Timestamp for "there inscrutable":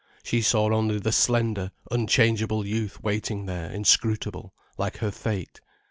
3.45-4.51